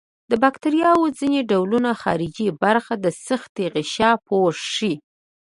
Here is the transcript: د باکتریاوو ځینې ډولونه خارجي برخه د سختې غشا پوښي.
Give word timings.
د 0.29 0.33
باکتریاوو 0.43 1.13
ځینې 1.19 1.39
ډولونه 1.51 1.91
خارجي 2.01 2.47
برخه 2.63 2.93
د 3.03 3.07
سختې 3.27 3.65
غشا 3.73 4.11
پوښي. 4.27 4.93